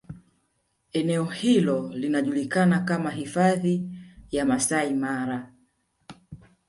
[0.93, 3.89] Eneeo hilo linajulikana kama Hifadhi
[4.31, 5.51] ya Masaimara